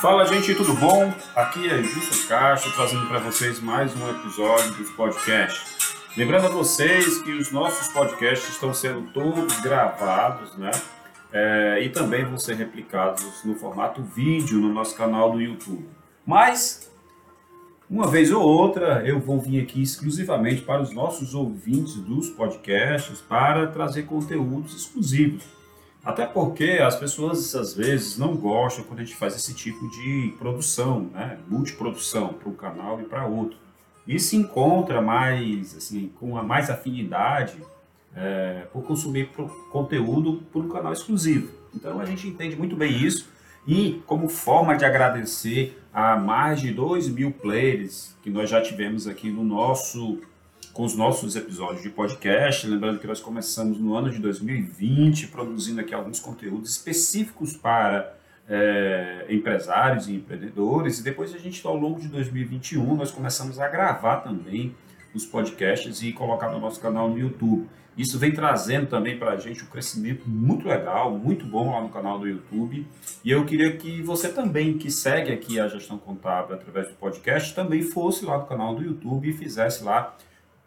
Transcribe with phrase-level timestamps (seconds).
[0.00, 1.12] Fala gente, tudo bom?
[1.34, 5.96] Aqui é Justo Castro trazendo para vocês mais um episódio dos podcasts.
[6.16, 10.70] Lembrando a vocês que os nossos podcasts estão sendo todos gravados, né?
[11.32, 15.88] É, e também vão ser replicados no formato vídeo no nosso canal do YouTube.
[16.26, 16.90] Mas,
[17.88, 23.20] uma vez ou outra, eu vou vir aqui exclusivamente para os nossos ouvintes dos podcasts
[23.22, 25.53] para trazer conteúdos exclusivos.
[26.04, 30.34] Até porque as pessoas às vezes não gostam quando a gente faz esse tipo de
[30.38, 31.38] produção, né?
[31.48, 33.56] multiprodução para um canal e para outro
[34.06, 37.56] e se encontra mais, assim, com a mais afinidade
[38.14, 39.30] é, por consumir
[39.70, 41.50] conteúdo por um canal exclusivo.
[41.74, 43.28] Então a gente entende muito bem isso
[43.66, 49.06] e como forma de agradecer a mais de 2 mil players que nós já tivemos
[49.06, 50.20] aqui no nosso
[50.74, 55.80] com os nossos episódios de podcast, lembrando que nós começamos no ano de 2020 produzindo
[55.80, 58.12] aqui alguns conteúdos específicos para
[58.48, 63.68] é, empresários e empreendedores, e depois a gente, ao longo de 2021, nós começamos a
[63.68, 64.74] gravar também
[65.14, 67.68] os podcasts e colocar no nosso canal no YouTube.
[67.96, 71.88] Isso vem trazendo também para a gente um crescimento muito legal, muito bom lá no
[71.88, 72.84] canal do YouTube.
[73.24, 77.54] E eu queria que você também, que segue aqui a gestão contábil através do podcast,
[77.54, 80.16] também fosse lá no canal do YouTube e fizesse lá,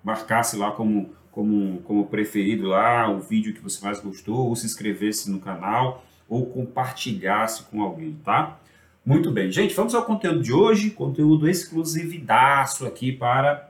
[0.08, 4.66] marcasse lá como, como, como preferido lá o vídeo que você mais gostou, ou se
[4.66, 8.58] inscrevesse no canal ou compartilhasse com alguém, tá?
[9.06, 13.70] Muito bem, gente, vamos ao conteúdo de hoje, conteúdo exclusividaço aqui para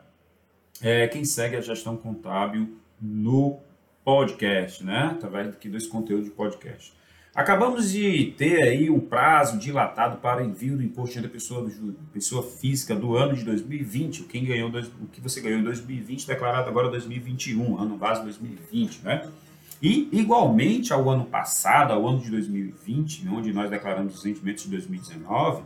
[0.80, 2.70] é, quem segue a gestão contábil
[3.02, 3.58] no
[4.06, 5.12] podcast, né?
[5.16, 6.94] Através aqui desse conteúdo de podcast.
[7.38, 11.70] Acabamos de ter aí um prazo dilatado para envio do imposto de pessoa,
[12.12, 14.24] pessoa física do ano de 2020.
[14.24, 19.30] Quem ganhou, o que você ganhou em 2020, declarado agora 2021, ano base 2020, né?
[19.80, 24.72] E, igualmente ao ano passado, ao ano de 2020, onde nós declaramos os rendimentos de
[24.72, 25.62] 2019,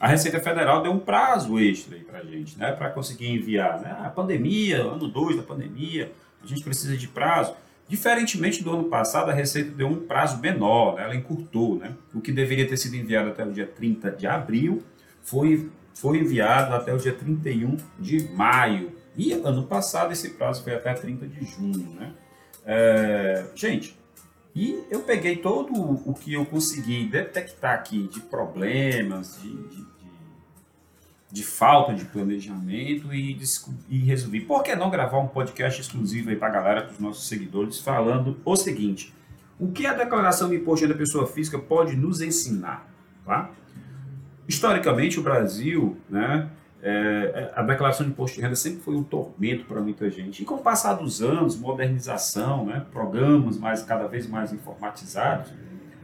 [0.00, 3.80] a Receita Federal deu um prazo extra para a gente, né, para conseguir enviar.
[3.80, 3.96] Né?
[4.02, 6.10] A pandemia, ano 2 da pandemia,
[6.42, 7.54] a gente precisa de prazo.
[7.88, 11.04] Diferentemente do ano passado, a Receita deu um prazo menor, né?
[11.04, 11.76] ela encurtou.
[11.76, 11.94] Né?
[12.14, 14.82] O que deveria ter sido enviado até o dia 30 de abril
[15.22, 18.92] foi, foi enviado até o dia 31 de maio.
[19.16, 21.90] E ano passado esse prazo foi até 30 de junho.
[21.98, 22.12] Né?
[22.64, 23.96] É, gente,
[24.54, 29.84] e eu peguei todo o que eu consegui detectar aqui de problemas, de, de,
[31.34, 33.36] de, falta de planejamento e,
[33.90, 37.00] e, resolvi, por que não gravar um podcast exclusivo aí para a galera, para os
[37.00, 39.12] nossos seguidores, falando o seguinte,
[39.58, 42.88] o que a declaração de imposto da pessoa física pode nos ensinar,
[43.26, 43.50] tá?
[44.46, 46.48] Historicamente, o Brasil, né,
[46.80, 50.44] é, a declaração de imposto de renda sempre foi um tormento para muita gente.
[50.44, 55.52] E com o passar dos anos, modernização, né, programas mais, cada vez mais informatizados,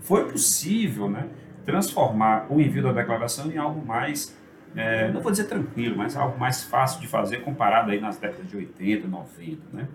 [0.00, 1.28] foi possível né,
[1.64, 4.39] transformar o envio da declaração em algo mais,
[4.76, 8.48] é, não vou dizer tranquilo, mas algo mais fácil de fazer comparado aí nas décadas
[8.48, 9.60] de 80, 90.
[9.72, 9.88] Né?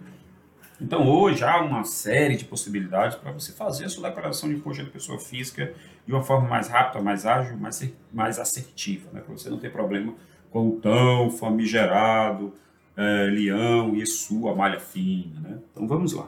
[0.82, 4.84] Então hoje há uma série de possibilidades para você fazer a sua declaração de imposto
[4.84, 5.74] de pessoa física
[6.06, 9.22] de uma forma mais rápida, mais ágil, mais, mais assertiva, né?
[9.22, 10.14] para você não ter problema
[10.52, 12.54] com o tão famigerado
[12.98, 15.40] é, leão e sua malha fina.
[15.40, 15.60] Né?
[15.72, 16.28] Então vamos lá.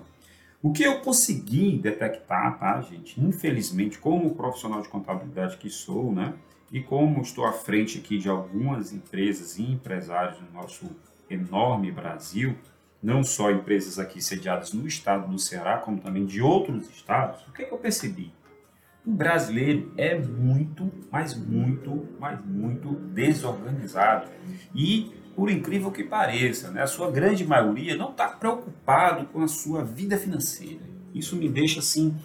[0.62, 3.22] O que eu consegui detectar, tá, gente?
[3.22, 6.34] Infelizmente, como profissional de contabilidade que sou, né?
[6.72, 10.90] E como estou à frente aqui de algumas empresas e empresários no nosso
[11.30, 12.56] enorme Brasil,
[13.02, 17.52] não só empresas aqui sediadas no estado do Ceará, como também de outros estados, o
[17.52, 18.34] que, é que eu percebi?
[19.06, 24.30] O brasileiro é muito, mas muito, mas muito desorganizado.
[24.76, 29.48] E, por incrível que pareça, né, a sua grande maioria não está preocupado com a
[29.48, 30.82] sua vida financeira.
[31.14, 32.18] Isso me deixa assim.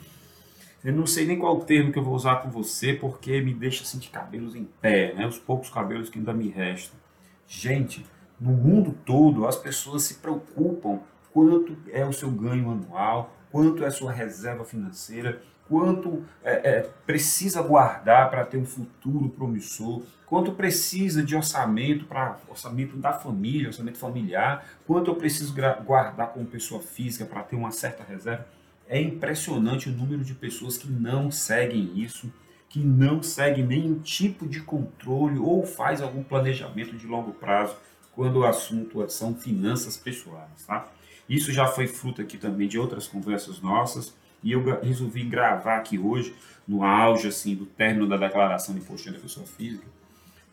[0.85, 3.85] Eu não sei nem qual termo que eu vou usar com você, porque me deixa
[3.85, 5.25] assim de cabelos em pé, né?
[5.27, 6.99] Os poucos cabelos que ainda me restam.
[7.47, 8.05] Gente,
[8.41, 11.01] no mundo todo as pessoas se preocupam
[11.33, 16.81] quanto é o seu ganho anual, quanto é a sua reserva financeira, quanto é, é,
[17.07, 23.69] precisa guardar para ter um futuro promissor, quanto precisa de orçamento para orçamento da família,
[23.69, 25.55] orçamento familiar, quanto eu preciso
[25.85, 28.47] guardar como pessoa física para ter uma certa reserva.
[28.89, 32.33] É impressionante o número de pessoas que não seguem isso,
[32.69, 37.77] que não seguem nenhum tipo de controle ou faz algum planejamento de longo prazo
[38.15, 40.89] quando o assunto são finanças pessoais, tá?
[41.29, 45.99] Isso já foi fruto aqui também de outras conversas nossas e eu resolvi gravar aqui
[45.99, 46.35] hoje,
[46.67, 49.87] no auge assim, do término da declaração de imposto de pessoa física,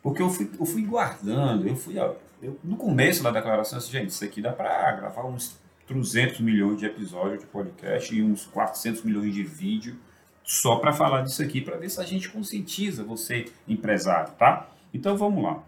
[0.01, 2.17] porque eu fui, eu fui guardando, eu fui, eu,
[2.63, 5.57] no começo da declaração, assim, gente, isso aqui dá para gravar uns
[5.89, 9.97] 300 milhões de episódios de podcast e uns 400 milhões de vídeo
[10.43, 14.69] só para falar disso aqui, para ver se a gente conscientiza você, empresário, tá?
[14.93, 15.63] Então vamos lá.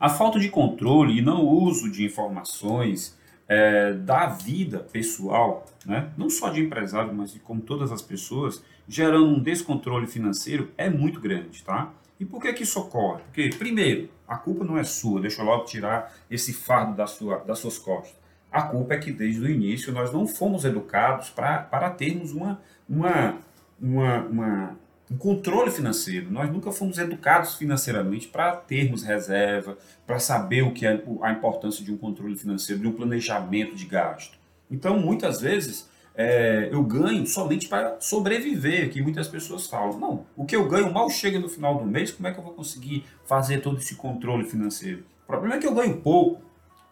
[0.00, 6.10] A falta de controle e não uso de informações é, da vida pessoal, né?
[6.16, 10.88] não só de empresário, mas de como todas as pessoas, gerando um descontrole financeiro é
[10.88, 11.92] muito grande, tá?
[12.18, 13.22] E por que que isso ocorre?
[13.24, 17.38] Porque, primeiro, a culpa não é sua, deixa eu logo tirar esse fardo da sua,
[17.38, 18.16] das suas costas.
[18.50, 22.60] A culpa é que desde o início nós não fomos educados pra, para termos uma,
[22.88, 23.36] uma,
[23.80, 24.78] uma, uma
[25.10, 26.30] um controle financeiro.
[26.30, 31.84] Nós nunca fomos educados financeiramente para termos reserva, para saber o que é a importância
[31.84, 34.38] de um controle financeiro, de um planejamento de gasto.
[34.70, 39.98] Então, muitas vezes, é, eu ganho somente para sobreviver, que muitas pessoas falam.
[39.98, 42.44] Não, o que eu ganho mal chega no final do mês, como é que eu
[42.44, 45.04] vou conseguir fazer todo esse controle financeiro?
[45.24, 46.47] O problema é que eu ganho pouco.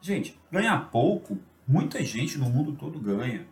[0.07, 1.37] Gente, ganhar pouco,
[1.67, 3.45] muita gente no mundo todo ganha.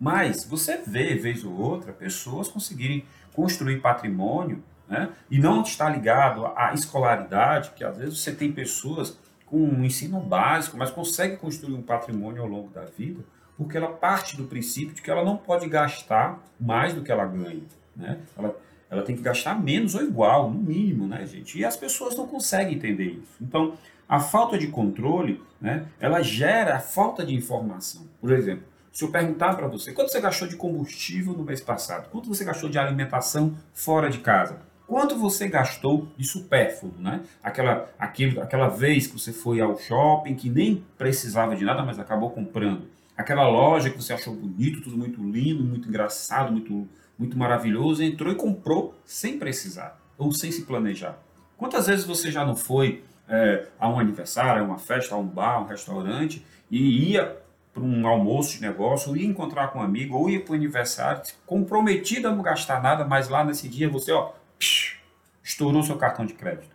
[0.00, 5.10] Mas você vê, vez ou outra, pessoas conseguirem construir patrimônio né?
[5.30, 10.18] e não está ligado à escolaridade, que às vezes você tem pessoas com um ensino
[10.18, 13.22] básico, mas consegue construir um patrimônio ao longo da vida,
[13.58, 17.26] porque ela parte do princípio de que ela não pode gastar mais do que ela
[17.26, 17.64] ganha.
[17.94, 18.18] Né?
[18.34, 18.56] Ela,
[18.88, 21.58] ela tem que gastar menos ou igual, no mínimo, né, gente?
[21.58, 23.36] E as pessoas não conseguem entender isso.
[23.42, 23.76] Então,
[24.08, 28.06] a falta de controle, né, ela gera a falta de informação.
[28.20, 32.08] Por exemplo, se eu perguntar para você, quanto você gastou de combustível no mês passado?
[32.10, 34.60] Quanto você gastou de alimentação fora de casa?
[34.86, 37.20] Quanto você gastou de supérfluo, né?
[37.42, 41.98] Aquela, aquele, aquela vez que você foi ao shopping, que nem precisava de nada, mas
[41.98, 42.88] acabou comprando.
[43.14, 46.88] Aquela loja que você achou bonito, tudo muito lindo, muito engraçado, muito,
[47.18, 51.18] muito maravilhoso, entrou e comprou sem precisar, ou sem se planejar.
[51.58, 55.26] Quantas vezes você já não foi é, a um aniversário, a uma festa, a um
[55.26, 57.36] bar, a um restaurante, e ia
[57.72, 60.54] para um almoço de negócio, ou ia encontrar com um amigo, ou ia para o
[60.54, 64.98] aniversário, comprometido a não gastar nada, mas lá nesse dia você, ó, psh,
[65.42, 66.74] estourou seu cartão de crédito,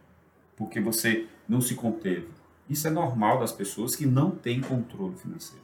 [0.56, 2.30] porque você não se conteve.
[2.70, 5.64] Isso é normal das pessoas que não têm controle financeiro.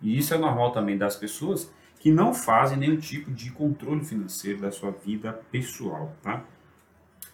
[0.00, 4.60] E isso é normal também das pessoas que não fazem nenhum tipo de controle financeiro
[4.60, 6.44] da sua vida pessoal, tá?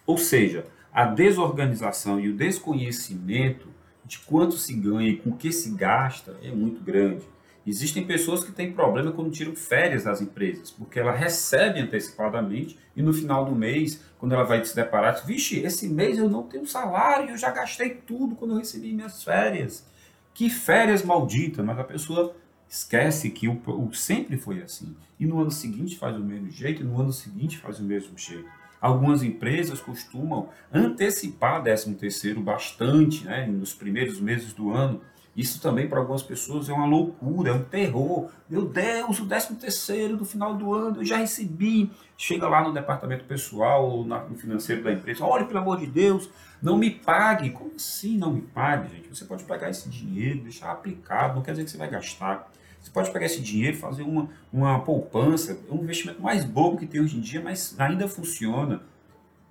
[0.06, 3.68] Ou seja, a desorganização e o desconhecimento
[4.04, 7.24] de quanto se ganha e com que se gasta é muito grande.
[7.64, 13.02] Existem pessoas que têm problema quando tiram férias das empresas, porque ela recebe antecipadamente e
[13.02, 16.66] no final do mês, quando ela vai se deparar, vixe, esse mês eu não tenho
[16.66, 19.86] salário, eu já gastei tudo quando eu recebi minhas férias.
[20.34, 22.34] Que férias maldita, mas a pessoa
[22.68, 24.96] esquece que o, o sempre foi assim.
[25.20, 28.18] E no ano seguinte faz do mesmo jeito, e no ano seguinte faz do mesmo
[28.18, 28.48] jeito.
[28.82, 35.00] Algumas empresas costumam antecipar 13 terceiro bastante, né, nos primeiros meses do ano,
[35.34, 38.28] isso também para algumas pessoas é uma loucura, é um terror.
[38.50, 41.90] Meu Deus, o 13 terceiro do final do ano eu já recebi.
[42.18, 46.28] Chega lá no departamento pessoal, no financeiro da empresa, olha, pelo amor de Deus,
[46.60, 47.50] não me pague.
[47.50, 49.08] Como assim não me pague, gente?
[49.08, 52.51] Você pode pegar esse dinheiro, deixar aplicado, não quer dizer que você vai gastar.
[52.82, 56.76] Você pode pegar esse dinheiro e fazer uma, uma poupança, é um investimento mais bobo
[56.76, 58.82] que tem hoje em dia, mas ainda funciona.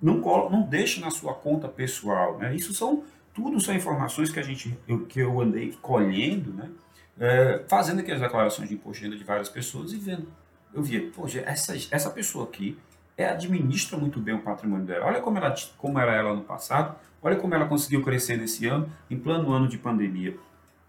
[0.00, 0.18] Não,
[0.50, 2.38] não deixe na sua conta pessoal.
[2.38, 2.54] Né?
[2.54, 3.02] Isso são
[3.34, 6.70] tudo são informações que a gente eu, que eu andei colhendo, né?
[7.18, 10.28] É, fazendo aqui as declarações de imposto de renda de várias pessoas e vendo.
[10.74, 12.78] Eu via, poxa, essa, essa pessoa aqui
[13.16, 15.06] é, administra muito bem o patrimônio dela.
[15.06, 18.90] Olha como, ela, como era ela no passado, olha como ela conseguiu crescer nesse ano,
[19.10, 20.36] em plano ano de pandemia.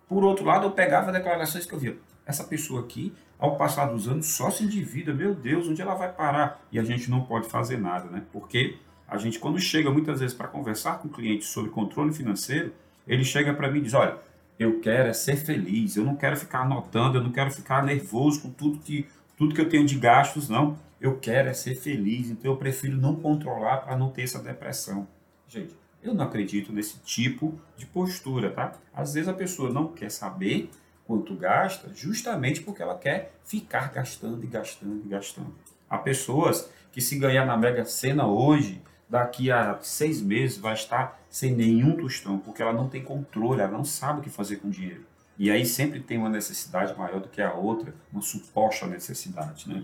[0.08, 4.08] Por outro lado, eu pegava declarações que eu via, essa pessoa aqui, ao passar dos
[4.08, 6.66] anos, só se endivida, meu Deus, onde ela vai parar?
[6.72, 8.24] E a gente não pode fazer nada, né?
[8.32, 8.78] Porque
[9.08, 12.74] a gente, quando chega muitas vezes para conversar com o cliente sobre controle financeiro,
[13.08, 14.18] ele chega para mim e diz: Olha,
[14.58, 18.42] eu quero é ser feliz, eu não quero ficar anotando, eu não quero ficar nervoso
[18.42, 19.06] com tudo que,
[19.38, 20.78] tudo que eu tenho de gastos, não.
[21.02, 25.06] Eu quero é ser feliz, então eu prefiro não controlar para não ter essa depressão.
[25.50, 28.72] Gente, eu não acredito nesse tipo de postura, tá?
[28.94, 30.70] Às vezes a pessoa não quer saber
[31.06, 35.54] quanto gasta, justamente porque ela quer ficar gastando e gastando e gastando.
[35.90, 41.20] Há pessoas que se ganhar na Mega Sena hoje, daqui a seis meses vai estar
[41.30, 44.68] sem nenhum tostão, porque ela não tem controle, ela não sabe o que fazer com
[44.68, 45.06] o dinheiro.
[45.38, 49.84] E aí sempre tem uma necessidade maior do que a outra, uma suposta necessidade, né?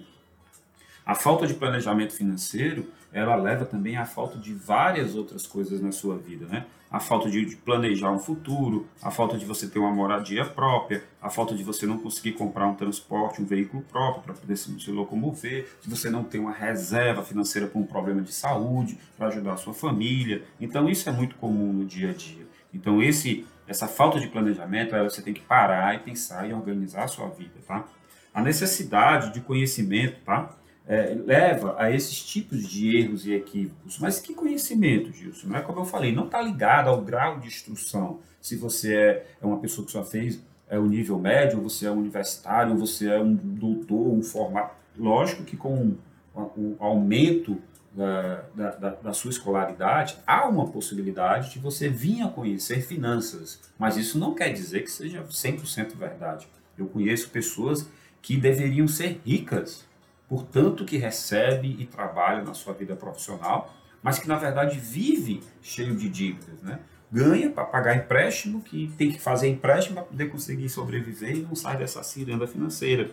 [1.06, 5.92] A falta de planejamento financeiro, ela leva também à falta de várias outras coisas na
[5.92, 6.66] sua vida, né?
[6.92, 11.30] A falta de planejar um futuro, a falta de você ter uma moradia própria, a
[11.30, 15.70] falta de você não conseguir comprar um transporte, um veículo próprio para poder se locomover,
[15.82, 19.58] de você não ter uma reserva financeira para um problema de saúde, para ajudar a
[19.58, 20.44] sua família.
[20.60, 22.48] Então isso é muito comum no dia a dia.
[22.74, 27.08] Então esse essa falta de planejamento, você tem que parar e pensar e organizar a
[27.08, 27.86] sua vida, tá?
[28.34, 30.56] A necessidade de conhecimento, tá?
[30.90, 34.00] É, leva a esses tipos de erros e equívocos.
[34.00, 35.50] Mas que conhecimento, Gilson?
[35.50, 38.20] Não é como eu falei, não está ligado ao grau de instrução.
[38.42, 41.86] Se você é, é uma pessoa que só fez é, o nível médio, ou você
[41.86, 44.74] é um universitário, ou você é um doutor, um formato.
[44.98, 45.94] Lógico que com
[46.34, 47.62] o aumento
[47.94, 53.60] da, da, da, sua escolaridade, há uma possibilidade de você vir a conhecer finanças.
[53.78, 56.48] Mas isso não quer dizer que seja 100% verdade.
[56.76, 57.88] Eu conheço pessoas
[58.22, 59.88] que deveriam ser ricas
[60.30, 65.42] por tanto que recebe e trabalha na sua vida profissional, mas que na verdade vive
[65.62, 66.80] cheio de dívidas, né?
[67.12, 71.56] Ganha para pagar empréstimo, que tem que fazer empréstimo para poder conseguir sobreviver e não
[71.56, 73.10] sai dessa ciranda financeira.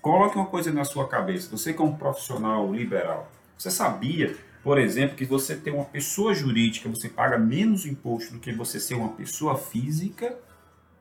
[0.00, 1.50] Coloque uma coisa na sua cabeça.
[1.50, 6.32] Você que é um profissional liberal, você sabia, por exemplo, que você tem uma pessoa
[6.32, 10.34] jurídica, você paga menos imposto do que você ser uma pessoa física?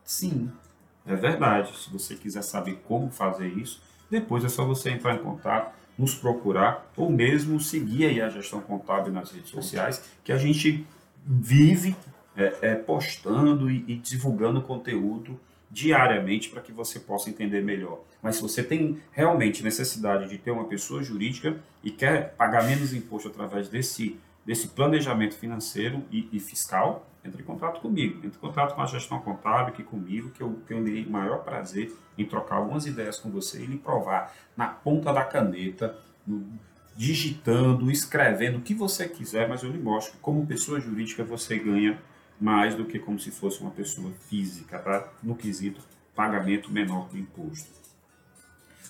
[0.03, 0.51] Sim,
[1.05, 1.72] é verdade.
[1.77, 6.15] Se você quiser saber como fazer isso, depois é só você entrar em contato, nos
[6.15, 10.85] procurar ou mesmo seguir aí a gestão contábil nas redes sociais, que a gente
[11.25, 11.95] vive
[12.35, 15.39] é, é, postando e, e divulgando conteúdo
[15.69, 17.99] diariamente para que você possa entender melhor.
[18.23, 22.93] Mas se você tem realmente necessidade de ter uma pessoa jurídica e quer pagar menos
[22.93, 28.41] imposto através desse, desse planejamento financeiro e, e fiscal, entre em contato comigo, entre em
[28.41, 32.57] contato com a gestão contábil aqui comigo, que eu tenho o maior prazer em trocar
[32.57, 35.97] algumas ideias com você e lhe provar na ponta da caneta,
[36.95, 41.57] digitando, escrevendo o que você quiser, mas eu lhe mostro que como pessoa jurídica você
[41.57, 41.99] ganha
[42.39, 45.07] mais do que como se fosse uma pessoa física, tá?
[45.21, 45.81] no quesito
[46.15, 47.69] pagamento menor do imposto.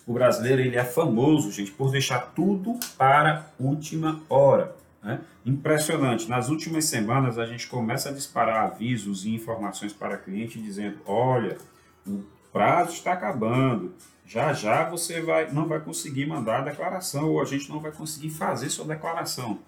[0.07, 4.75] O brasileiro ele é famoso, gente, por deixar tudo para última hora.
[5.01, 5.21] Né?
[5.45, 6.29] Impressionante.
[6.29, 11.57] Nas últimas semanas, a gente começa a disparar avisos e informações para cliente dizendo: olha,
[12.05, 13.93] o prazo está acabando,
[14.25, 17.91] já já você vai, não vai conseguir mandar a declaração ou a gente não vai
[17.91, 19.59] conseguir fazer sua declaração.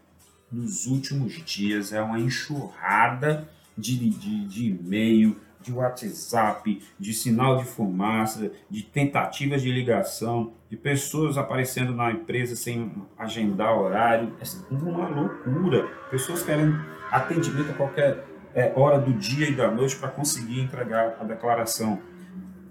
[0.51, 7.65] Nos últimos dias é uma enxurrada de, de, de e-mail, de WhatsApp, de sinal de
[7.65, 14.33] fumaça, de tentativas de ligação, de pessoas aparecendo na empresa sem agendar horário.
[14.39, 15.87] É uma loucura.
[16.09, 16.73] Pessoas querem
[17.11, 22.01] atendimento a qualquer é, hora do dia e da noite para conseguir entregar a declaração.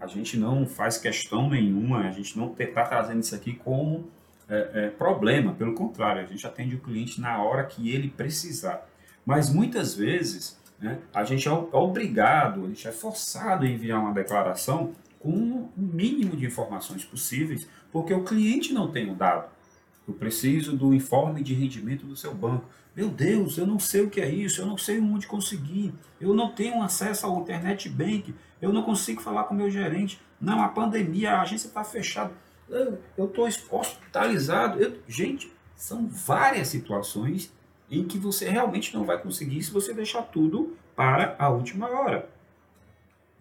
[0.01, 4.11] A gente não faz questão nenhuma, a gente não está trazendo isso aqui como
[4.49, 8.85] é, é, problema, pelo contrário, a gente atende o cliente na hora que ele precisar.
[9.25, 10.99] Mas muitas vezes né?
[11.13, 15.73] A gente é, é obrigado, a gente é forçado a enviar uma declaração com o
[15.77, 19.51] mínimo de informações possíveis, porque o cliente não tem o dado.
[20.09, 22.65] Eu preciso do informe de rendimento do seu banco.
[22.97, 26.35] Meu Deus, eu não sei o que é isso, eu não sei onde conseguir, eu
[26.35, 30.21] não tenho acesso ao internet bank, eu não consigo falar com o meu gerente.
[30.41, 32.33] Não, a pandemia, a agência está fechada,
[32.69, 34.83] eu estou hospitalizado.
[34.83, 34.99] Eu...
[35.07, 37.53] Gente, são várias situações
[37.91, 42.29] em que você realmente não vai conseguir se você deixar tudo para a última hora.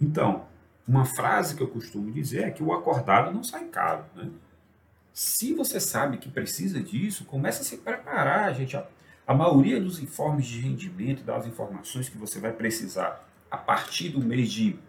[0.01, 0.45] Então,
[0.87, 4.05] uma frase que eu costumo dizer é que o acordado não sai caro.
[4.15, 4.29] Né?
[5.13, 8.75] Se você sabe que precisa disso, comece a se preparar, gente.
[8.75, 8.87] A,
[9.27, 14.19] a maioria dos informes de rendimento, das informações que você vai precisar a partir do
[14.19, 14.79] mês de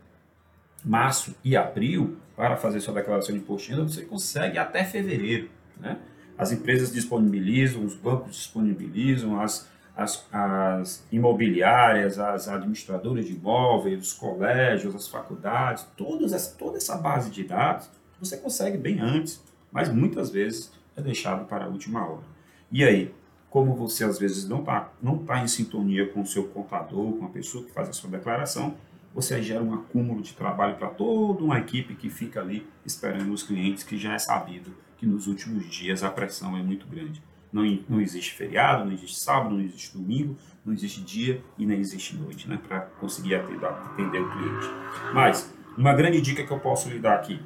[0.83, 5.51] março e abril para fazer sua declaração de imposto de renda, você consegue até fevereiro.
[5.79, 5.99] Né?
[6.41, 14.13] As empresas disponibilizam, os bancos disponibilizam, as, as, as imobiliárias, as administradoras de imóveis, os
[14.15, 19.93] colégios, as faculdades, todas essa, toda essa base de dados você consegue bem antes, mas
[19.93, 22.25] muitas vezes é deixado para a última hora.
[22.73, 23.15] E aí,
[23.51, 27.27] como você às vezes não está não tá em sintonia com o seu contador, com
[27.27, 28.75] a pessoa que faz a sua declaração,
[29.15, 33.43] você gera um acúmulo de trabalho para toda uma equipe que fica ali esperando os
[33.43, 37.23] clientes, que já é sabido que nos últimos dias a pressão é muito grande.
[37.51, 41.81] Não, não existe feriado, não existe sábado, não existe domingo, não existe dia e nem
[41.81, 44.67] existe noite né, para conseguir atender, atender o cliente.
[45.15, 47.41] Mas, uma grande dica que eu posso lhe dar aqui: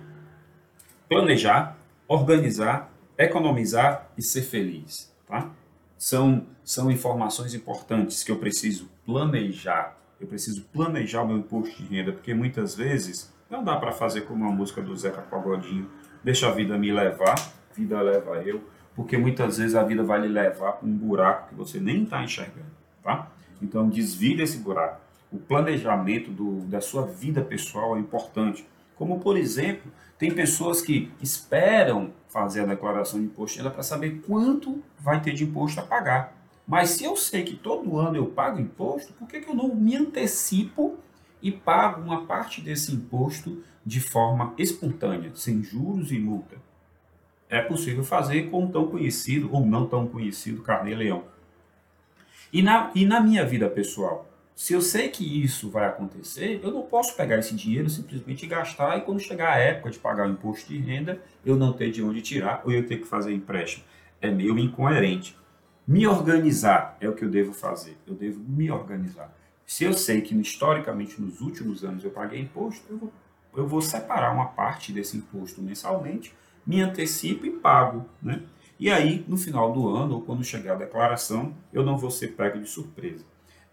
[1.09, 5.15] planejar, organizar, economizar e ser feliz.
[5.25, 5.49] Tá?
[5.97, 9.97] São, são informações importantes que eu preciso planejar.
[10.21, 14.23] Eu preciso planejar o meu imposto de renda, porque muitas vezes não dá para fazer
[14.23, 15.89] como a música do Zeca Pagodinho
[16.25, 17.35] Deixa a vida me levar,
[17.77, 18.65] vida leva eu,
[18.97, 22.25] porque muitas vezes a vida vai lhe levar para um buraco que você nem está
[22.25, 23.31] enxergando, tá?
[23.61, 25.01] Então desvie desse buraco.
[25.31, 28.67] O planejamento do, da sua vida pessoal é importante.
[28.97, 34.83] Como, por exemplo, tem pessoas que esperam fazer a declaração de imposto para saber quanto
[34.99, 36.33] vai ter de imposto a pagar.
[36.67, 39.75] Mas se eu sei que todo ano eu pago imposto, por que, que eu não
[39.75, 40.97] me antecipo
[41.45, 46.57] e pago uma parte desse imposto de forma espontânea, sem juros e multa.
[47.51, 51.23] é possível fazer com tão conhecido ou não tão conhecido Carnê Leão.
[52.51, 56.71] E na, e na minha vida pessoal, se eu sei que isso vai acontecer, eu
[56.73, 60.33] não posso pegar esse dinheiro simplesmente gastar e quando chegar a época de pagar o
[60.33, 63.85] imposto de renda, eu não ter de onde tirar ou eu ter que fazer empréstimo.
[64.21, 65.37] É meio incoerente.
[65.87, 67.99] Me organizar é o que eu devo fazer.
[68.07, 69.31] Eu devo me organizar.
[69.67, 73.13] Se eu sei que historicamente nos últimos anos eu paguei imposto, eu vou,
[73.57, 76.35] eu vou separar uma parte desse imposto mensalmente,
[76.67, 78.07] me antecipo e pago.
[78.23, 78.43] Né?
[78.79, 82.29] E aí, no final do ano, ou quando chegar a declaração, eu não vou ser
[82.29, 83.25] pego de surpresa.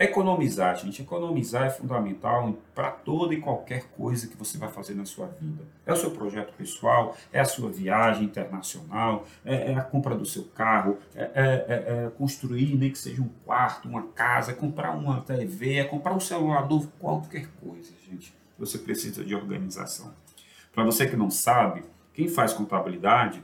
[0.03, 1.03] Economizar, gente.
[1.03, 5.63] Economizar é fundamental para toda e qualquer coisa que você vai fazer na sua vida.
[5.85, 10.25] É o seu projeto pessoal, é a sua viagem internacional, é, é a compra do
[10.25, 14.89] seu carro, é, é, é, é, construir nem que seja um quarto, uma casa, comprar
[14.89, 18.33] uma TV, é comprar um celular novo, qualquer coisa, gente.
[18.57, 20.11] Você precisa de organização.
[20.73, 23.43] Para você que não sabe, quem faz contabilidade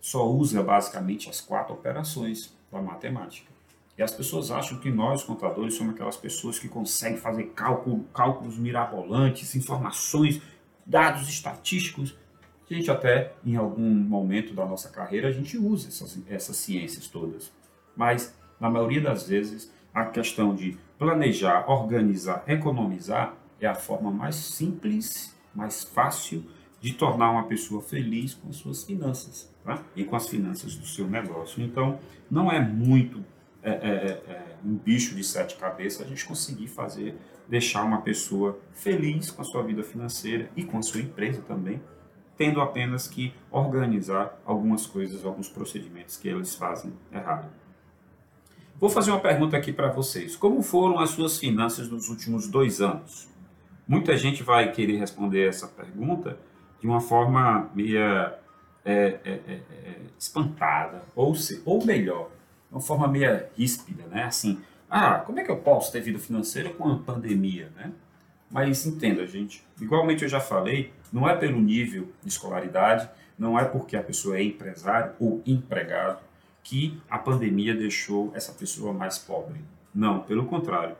[0.00, 3.57] só usa basicamente as quatro operações da matemática
[3.98, 8.56] e as pessoas acham que nós, contadores, somos aquelas pessoas que conseguem fazer cálculo, cálculos
[8.56, 10.40] mirabolantes, informações,
[10.86, 12.16] dados estatísticos.
[12.70, 17.08] A gente até, em algum momento da nossa carreira, a gente usa essas, essas ciências
[17.08, 17.50] todas.
[17.96, 24.36] Mas, na maioria das vezes, a questão de planejar, organizar, economizar é a forma mais
[24.36, 26.44] simples, mais fácil
[26.80, 29.82] de tornar uma pessoa feliz com as suas finanças tá?
[29.96, 31.60] e com as finanças do seu negócio.
[31.60, 31.98] Então,
[32.30, 33.24] não é muito
[33.62, 37.16] é, é, é, um bicho de sete cabeças, a gente conseguir fazer,
[37.48, 41.82] deixar uma pessoa feliz com a sua vida financeira e com a sua empresa também,
[42.36, 47.50] tendo apenas que organizar algumas coisas, alguns procedimentos que eles fazem errado.
[48.80, 50.36] Vou fazer uma pergunta aqui para vocês.
[50.36, 53.28] Como foram as suas finanças nos últimos dois anos?
[53.88, 56.38] Muita gente vai querer responder essa pergunta
[56.80, 58.38] de uma forma meio é,
[58.84, 62.30] é, é, é, espantada, ou, se, ou melhor,
[62.68, 64.24] de uma forma meio ríspida, né?
[64.24, 64.60] Assim,
[64.90, 67.92] ah, como é que eu posso ter vida financeira com a pandemia, né?
[68.50, 73.64] Mas entenda, gente, igualmente eu já falei, não é pelo nível de escolaridade, não é
[73.64, 76.20] porque a pessoa é empresário ou empregado
[76.62, 79.60] que a pandemia deixou essa pessoa mais pobre.
[79.94, 80.96] Não, pelo contrário.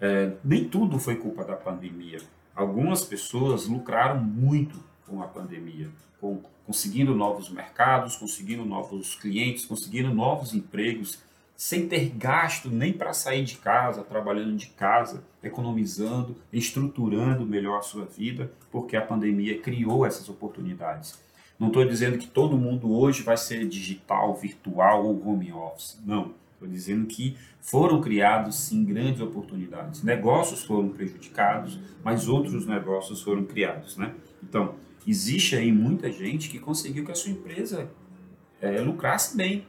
[0.00, 2.18] É, nem tudo foi culpa da pandemia.
[2.54, 10.14] Algumas pessoas lucraram muito com a pandemia, com conseguindo novos mercados, conseguindo novos clientes, conseguindo
[10.14, 11.18] novos empregos,
[11.54, 17.82] sem ter gasto nem para sair de casa, trabalhando de casa, economizando, estruturando melhor a
[17.82, 21.20] sua vida, porque a pandemia criou essas oportunidades.
[21.58, 26.00] Não estou dizendo que todo mundo hoje vai ser digital, virtual ou home office.
[26.06, 26.32] Não.
[26.54, 30.02] Estou dizendo que foram criados sim grandes oportunidades.
[30.02, 34.14] Negócios foram prejudicados, mas outros negócios foram criados, né?
[34.42, 34.74] Então,
[35.06, 37.90] Existe aí muita gente que conseguiu que a sua empresa
[38.60, 39.66] é, lucrasse bem.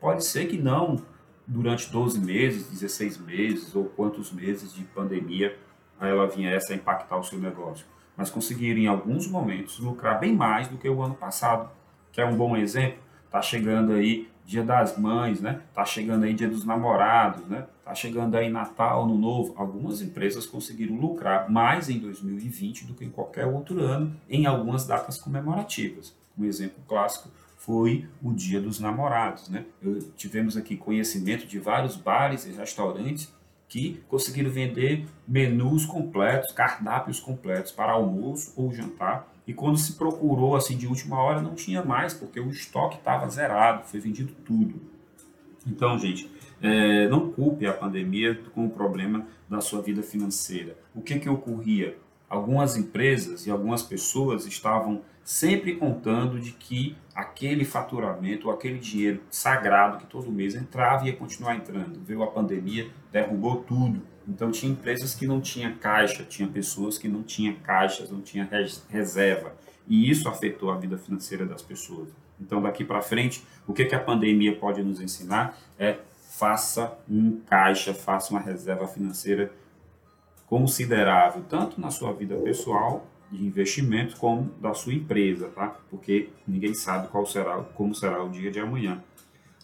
[0.00, 1.02] Pode ser que não
[1.46, 5.58] durante 12 meses, 16 meses ou quantos meses de pandemia
[6.00, 10.68] ela viesse a impactar o seu negócio, mas conseguiram em alguns momentos lucrar bem mais
[10.68, 11.70] do que o ano passado.
[12.12, 12.98] Que é um bom exemplo?
[13.24, 15.60] Está chegando aí Dia das Mães, né?
[15.74, 17.66] Tá chegando aí Dia dos Namorados, né?
[17.84, 19.52] Tá chegando aí Natal, Ano Novo.
[19.58, 24.86] Algumas empresas conseguiram lucrar mais em 2020 do que em qualquer outro ano em algumas
[24.86, 26.16] datas comemorativas.
[26.38, 29.66] Um exemplo clássico foi o Dia dos Namorados, né?
[29.82, 33.30] Eu, tivemos aqui conhecimento de vários bares e restaurantes
[33.68, 40.54] que conseguiram vender menus completos, cardápios completos para almoço ou jantar e quando se procurou
[40.54, 44.78] assim de última hora, não tinha mais, porque o estoque estava zerado, foi vendido tudo.
[45.66, 46.30] Então, gente,
[46.60, 50.76] é, não culpe a pandemia com o problema da sua vida financeira.
[50.94, 51.96] O que, que ocorria?
[52.28, 59.96] Algumas empresas e algumas pessoas estavam sempre contando de que aquele faturamento, aquele dinheiro sagrado
[59.96, 62.00] que todo mês entrava ia continuar entrando.
[62.04, 64.02] Veio a pandemia, derrubou tudo.
[64.28, 68.46] Então tinha empresas que não tinham caixa, tinha pessoas que não tinham caixas, não tinham
[68.90, 69.54] reserva.
[69.88, 72.10] E isso afetou a vida financeira das pessoas.
[72.38, 75.96] Então daqui para frente, o que, que a pandemia pode nos ensinar é
[76.38, 79.50] faça um caixa, faça uma reserva financeira
[80.46, 85.76] considerável, tanto na sua vida pessoal de investimento como da sua empresa, tá?
[85.90, 89.02] Porque ninguém sabe qual será, como será o dia de amanhã.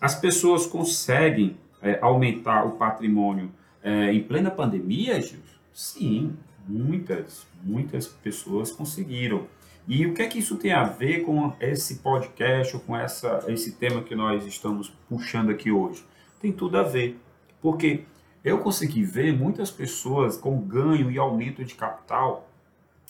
[0.01, 3.51] As pessoas conseguem é, aumentar o patrimônio
[3.85, 5.39] é, em plena pandemia, Gil?
[5.73, 6.35] Sim,
[6.67, 9.47] muitas, muitas pessoas conseguiram.
[9.87, 13.45] E o que é que isso tem a ver com esse podcast ou com essa,
[13.47, 16.03] esse tema que nós estamos puxando aqui hoje?
[16.41, 17.21] Tem tudo a ver.
[17.61, 18.05] Porque
[18.43, 22.51] eu consegui ver muitas pessoas com ganho e aumento de capital,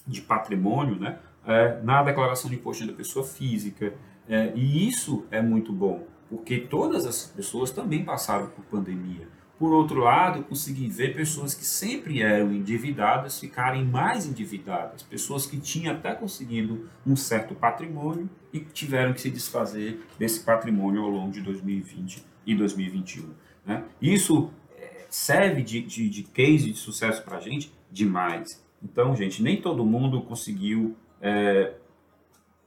[0.07, 3.95] de patrimônio, né, é, na declaração de imposto da pessoa física,
[4.27, 9.29] É, e isso é muito bom, porque todas as pessoas também passaram por pandemia.
[9.59, 15.47] Por outro lado, eu consegui ver pessoas que sempre eram endividadas ficarem mais endividadas, pessoas
[15.47, 21.09] que tinham até conseguido um certo patrimônio e tiveram que se desfazer desse patrimônio ao
[21.09, 23.31] longo de 2020 e 2021.
[23.65, 23.85] Né?
[24.03, 28.63] Isso é, serve de, de, de case de sucesso para a gente demais.
[28.83, 31.75] Então, gente, nem todo mundo conseguiu é,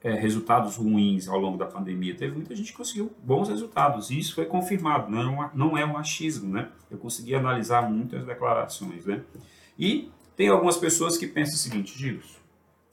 [0.04, 2.16] é, resultados ruins ao longo da pandemia.
[2.16, 5.78] Teve muita gente que conseguiu bons resultados, e isso foi confirmado, não é um, não
[5.78, 6.70] é um achismo, né?
[6.90, 9.22] Eu consegui analisar muitas declarações, né?
[9.78, 12.40] E tem algumas pessoas que pensam o seguinte, Gilson,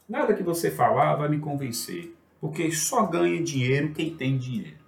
[0.09, 4.85] nada que você falar vai me convencer, porque só ganha dinheiro quem tem dinheiro.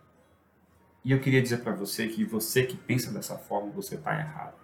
[1.03, 4.57] E eu queria dizer para você que você que pensa dessa forma, você está errado.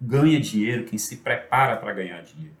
[0.00, 2.54] Ganha dinheiro quem se prepara para ganhar dinheiro.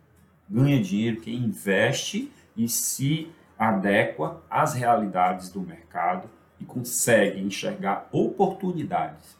[0.48, 6.28] Ganha dinheiro quem investe e se adequa às realidades do mercado
[6.60, 9.36] e consegue enxergar oportunidades.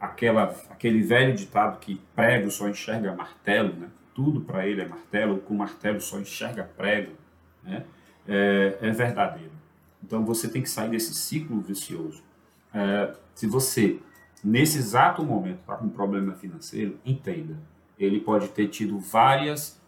[0.00, 3.88] Aquela, aquele velho ditado que prego só enxerga martelo, né?
[4.14, 7.12] tudo para ele é martelo, com martelo só enxerga prego,
[7.62, 7.84] né?
[8.28, 9.52] é, é verdadeiro.
[10.02, 12.22] Então você tem que sair desse ciclo vicioso.
[12.72, 13.98] É, se você,
[14.42, 17.56] nesse exato momento, está com um problema financeiro, entenda.
[17.98, 19.80] Ele pode ter tido várias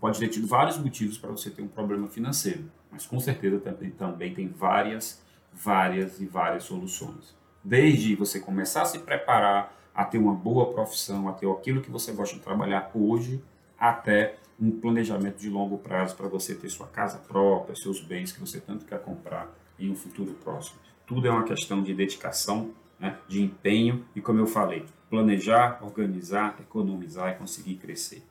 [0.00, 3.90] pode ter tido vários motivos para você ter um problema financeiro, mas com certeza também,
[3.90, 7.36] também tem várias, várias e várias soluções.
[7.62, 11.90] Desde você começar a se preparar a ter uma boa profissão, a ter aquilo que
[11.90, 13.42] você gosta de trabalhar hoje,
[13.76, 18.40] até um planejamento de longo prazo para você ter sua casa própria, seus bens que
[18.40, 20.78] você tanto quer comprar em um futuro próximo.
[21.06, 26.56] Tudo é uma questão de dedicação, né, de empenho e, como eu falei, planejar, organizar,
[26.60, 28.22] economizar e conseguir crescer.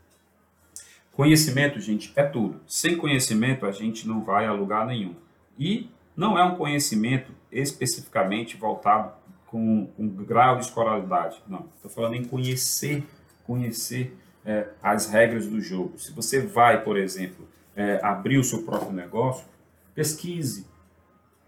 [1.18, 2.62] Conhecimento, gente, é tudo.
[2.68, 5.16] Sem conhecimento, a gente não vai a lugar nenhum.
[5.58, 9.14] E não é um conhecimento especificamente voltado
[9.48, 11.42] com um grau de escolaridade.
[11.48, 13.04] Não, estou falando em conhecer,
[13.48, 15.98] conhecer é, as regras do jogo.
[15.98, 19.44] Se você vai, por exemplo, é, abrir o seu próprio negócio,
[19.96, 20.68] pesquise,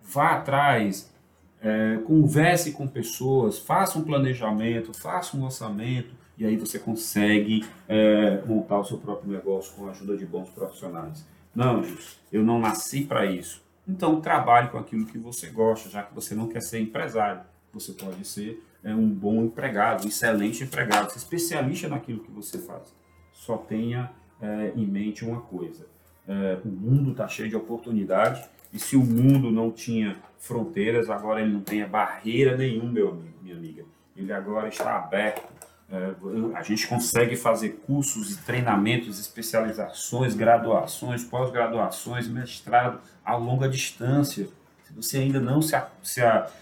[0.01, 1.13] vá atrás,
[1.62, 8.41] é, converse com pessoas, faça um planejamento, faça um orçamento, e aí você consegue é,
[8.45, 11.25] montar o seu próprio negócio com a ajuda de bons profissionais.
[11.54, 11.84] Não,
[12.32, 13.62] eu não nasci para isso.
[13.86, 17.41] Então trabalhe com aquilo que você gosta, já que você não quer ser empresário.
[17.73, 22.58] Você pode ser é, um bom empregado, um excelente empregado, ser especialista naquilo que você
[22.58, 22.95] faz.
[23.34, 24.10] Só tenha
[24.41, 25.88] é, em mente uma coisa:
[26.25, 31.41] é, o mundo está cheio de oportunidade e se o mundo não tinha fronteiras, agora
[31.41, 33.84] ele não tem barreira nenhuma, meu amigo, minha amiga.
[34.15, 35.59] Ele agora está aberto
[36.56, 44.47] a gente consegue fazer cursos e treinamentos, especializações, graduações, pós-graduações, mestrado a longa distância.
[44.84, 46.21] Se você ainda não se, se,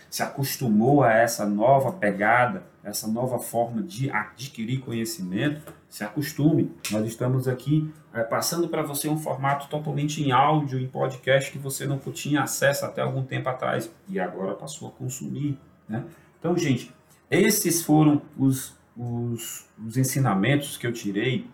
[0.10, 6.72] se acostumou a essa nova pegada, essa nova forma de adquirir conhecimento, se acostume.
[6.90, 11.58] Nós estamos aqui é, passando para você um formato totalmente em áudio, em podcast, que
[11.58, 15.60] você não tinha acesso até algum tempo atrás e agora passou a consumir.
[15.88, 16.06] Né?
[16.40, 16.94] Então, gente,
[17.30, 21.48] esses foram os os, os ensinamentos que eu tirei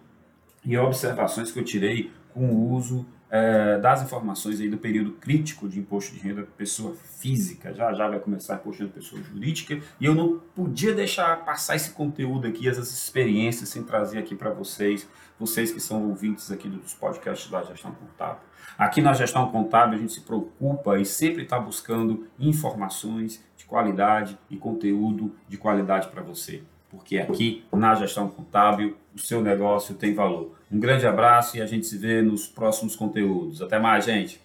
[0.64, 5.68] e observações que eu tirei com o uso é, das informações aí do período crítico
[5.68, 7.74] de imposto de renda pessoa física.
[7.74, 11.92] Já já vai começar imposto de pessoa jurídica e eu não podia deixar passar esse
[11.92, 16.94] conteúdo aqui, essas experiências, sem trazer aqui para vocês, vocês que são ouvintes aqui dos
[16.94, 18.44] podcasts da Gestão Contábil.
[18.78, 24.38] Aqui na Gestão Contábil a gente se preocupa e sempre está buscando informações de qualidade
[24.50, 30.14] e conteúdo de qualidade para você porque aqui na gestão contábil o seu negócio tem
[30.14, 30.56] valor.
[30.72, 33.62] Um grande abraço e a gente se vê nos próximos conteúdos.
[33.62, 34.43] Até mais, gente!